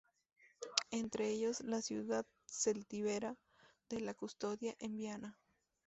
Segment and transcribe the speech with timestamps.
[0.89, 3.35] Entre ellos, la ciudad celtíbera
[3.87, 5.37] de La Custodia, en Viana.